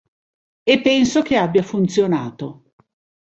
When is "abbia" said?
1.37-1.61